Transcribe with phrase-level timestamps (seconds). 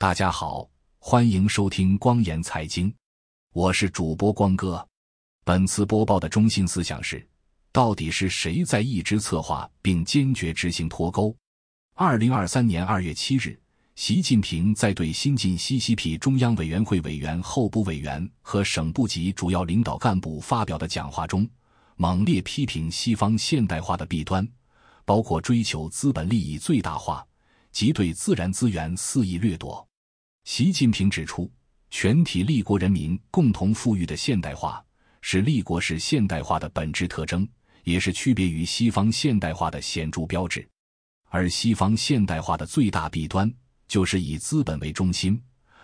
[0.00, 0.70] 大家好，
[1.00, 2.94] 欢迎收听光言财经，
[3.52, 4.86] 我是主播光哥。
[5.44, 7.28] 本次播报的中心思想是：
[7.72, 11.34] 到底是谁在一直策划并坚决执行脱钩？
[11.96, 13.60] 二零二三年二月七日，
[13.96, 21.44] 习近平在对新晋 CCP 中央委员会委员、候补委员和省部级主要领导干部发表的讲话中，
[21.96, 24.48] 猛烈批评西方现代化的弊端，
[25.04, 27.26] 包括追求资本利益最大化
[27.72, 29.87] 及对自然资源肆意掠夺。
[30.50, 31.52] 习近平指出，
[31.90, 34.82] 全体立国人民共同富裕的现代化
[35.20, 37.46] 是立国式现代化的本质特征，
[37.84, 40.66] 也是区别于西方现代化的显著标志。
[41.28, 43.52] 而西方现代化的最大弊端，
[43.86, 45.38] 就是以资本为中心，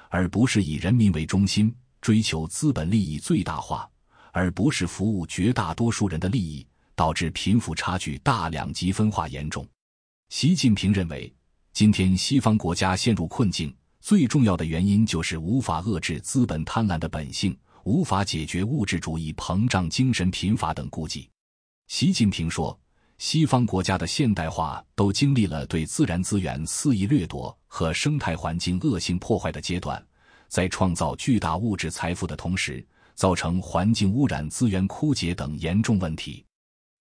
[0.08, 3.86] 而不是以人民为中心，追求资本利益最大化，
[4.32, 9.68] 而不是服务绝大多数人的利益，导致贫富差距大、两极分化严重。
[10.30, 11.30] 习近平认为，
[11.74, 13.70] 今天西方国家陷入困境。
[14.04, 21.26] 最重要的原因就是无法遏制资本贪婪的本性，无法解决物质主义膨胀、精神贫乏等痼疾。
[21.86, 22.78] 习近平说
[23.16, 30.06] ：“西方国家的现代化都经历了对自然资源肆意掠夺和生态环境恶性破坏的阶段，
[30.48, 36.44] 在创造巨大物质财富的同时，造成环境污染、资源枯竭等严重问题。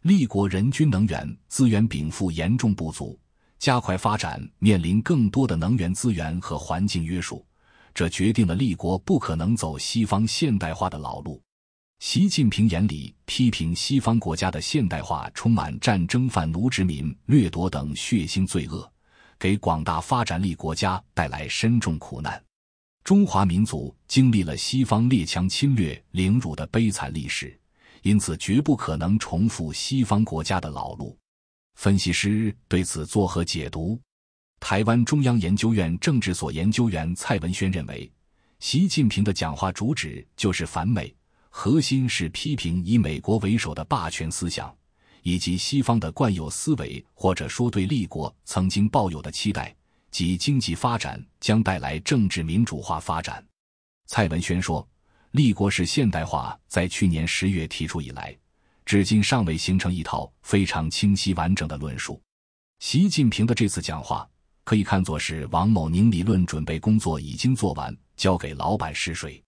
[0.03, 3.19] 立国人均能源资源禀赋严重不足。”
[3.63, 7.47] 加快发展面临更多的能源资源和环境约束，
[7.93, 11.41] 这决定了立国不可能走西方现代化的老路。
[11.99, 18.85] 习近平眼里批评西方国家的现代化充满战争、贩奴、殖民、掠夺等血腥罪恶，
[19.39, 22.43] 给广大发展力国家带来深重苦难。
[23.05, 27.57] 中华民族经历了西方列强侵略、凌辱的悲惨历史，
[28.01, 31.17] 因此绝不可能重复西方国家的老路。
[31.75, 33.99] 分析师对此作何解读？
[34.59, 38.09] 台湾中央研究院政治所研究员蔡文轩认为，
[38.59, 41.13] 习近平的讲话主旨就是反美，
[41.49, 44.73] 核心是批评以美国为首的霸权思想，
[45.23, 49.75] 以及西方的惯有思维，或者说对立国曾经抱有的期待，
[50.11, 53.45] 即经济发展将带来政治民主化发展。
[54.05, 54.87] 蔡文轩说，
[55.31, 58.33] 立国式现代化在去年十月提出以来。
[58.93, 62.21] 至今尚未形成一套非常清晰完整的论述。
[62.77, 64.29] 习近平的这次讲话
[64.63, 69.43] 可以看作是王某宁理论准备工作已经做完，交给老板试水。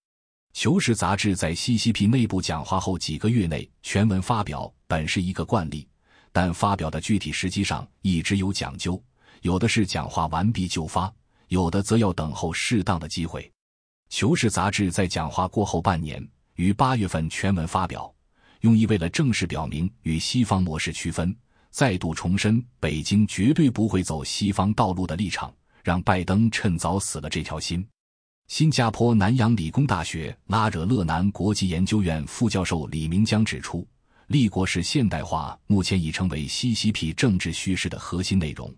[0.53, 5.87] 求是杂志在 CCP 内部讲话后几个月内全文发表，本是一个惯例，
[6.31, 8.99] 但发表的具体时机上一直有讲究，
[9.41, 11.13] 有的是讲话完毕就发，
[11.49, 13.51] 有的则要等候适当的机会。
[14.09, 18.11] 求是杂志在讲话过后半年，于八月份全文发表。
[18.65, 21.37] 用意为了正式表明与西方模式区分，
[21.69, 25.53] 再度重申北京绝对不会走西方道路的立场，
[25.83, 27.87] 让拜登趁早死了这条心。
[28.47, 33.87] 新加坡南洋理工大学拉惹勒南国际研究院副教授李明江指出，
[34.29, 38.73] 立国式现代化目前已成为西西皮政治叙事的核心内容，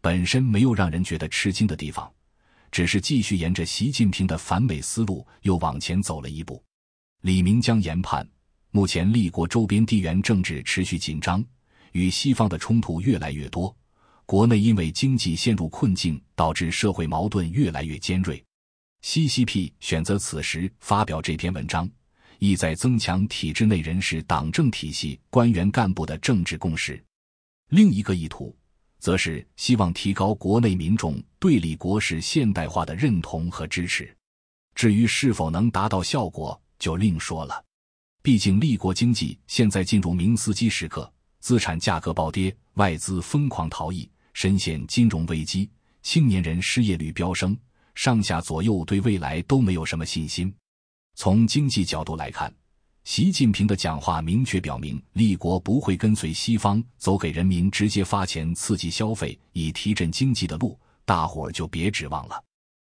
[0.00, 2.08] 本身没有让人觉得吃惊的地方，
[2.70, 6.62] 只是继续沿着习近平的反美思路又往前走了一步。
[7.22, 8.24] 李明江研判。
[8.76, 11.44] 目前，立国周边地缘政治持续紧张，
[11.92, 13.72] 与西方的冲突越来越多。
[14.26, 18.44] 国内因为经济陷入困境，导致社会矛盾越来越尖锐。
[19.04, 21.88] CCP 选择此时发表这篇文章，
[22.40, 27.00] 意在增强体制内人士、党政体系官员干部的政治共识。
[27.68, 28.52] 另一个意图，
[28.98, 34.12] 则是希望提高国内民众对立国式现代化的认同和支持。
[34.74, 37.64] 至于是否能达到效果，就另说了。
[38.24, 45.68] 毕竟，立国经济现在进入明斯基时刻，资产价格暴跌，外资疯狂逃逸，深陷金融危机，
[46.00, 47.54] 青年人失业率飙升，
[47.94, 50.50] 上下左右对未来都没有什么信心。
[51.14, 52.50] 从经济角度来看，
[53.04, 62.42] 习近平的讲话明确表明，立国不会跟随西方走给人民直接发钱、刺激消费以提振经济的路，大伙儿就别指望了。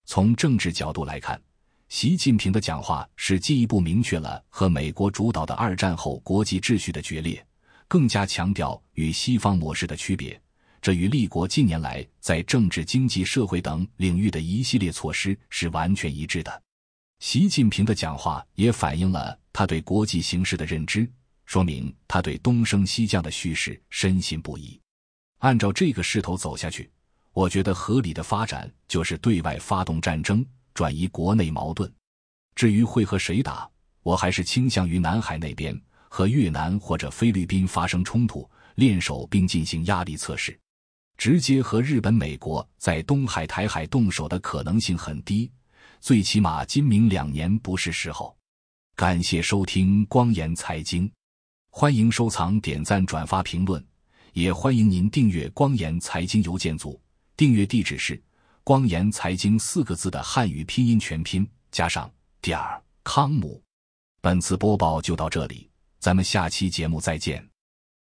[0.06, 1.39] 从政治角度来看。
[1.89, 7.45] 习近平的讲话是进一步明确了和美国主导的二战后国际秩序的决裂，
[7.89, 10.39] 更加强调与西方模式的区别。
[10.83, 16.63] 这与立国近年来在政治、经济、社会等领域的一系列措施是完全一致的。
[17.21, 21.11] 习近平的讲话也反映了他对国际形势的认知，
[21.47, 24.79] 说明他对东升西降的叙事深信不疑。
[25.39, 26.91] 按照这个势头走下去，
[27.33, 30.45] 我觉得合理的发展就是对外发动战争。
[30.78, 31.92] 转移国内矛盾，
[32.54, 33.69] 至于会和谁打，
[34.04, 35.77] 我还是倾向于南海那边
[36.09, 40.57] 和越南或者菲律宾发生冲突，联手并进行压力测试。
[41.16, 45.51] 直接和日本、美国在东海、台海动手的可能性很低，
[45.98, 48.39] 最起码今明两年不是时候。
[48.95, 51.10] 感谢收听光言财经，
[51.71, 53.84] 欢迎收藏、点赞、转发、评论，
[54.33, 57.01] 也欢迎您订阅光言财经邮件组。
[57.36, 58.22] 订阅地址是
[58.68, 62.12] “光言财经”四个字的汉语拼音全拼加上
[62.42, 63.62] 点儿康姆。
[64.20, 67.47] 本次播报就到这里，咱们下期节目再见。